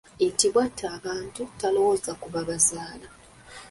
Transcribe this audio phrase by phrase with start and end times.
[0.33, 3.07] Nti Bw'atta abantu talowooza ku babazaala.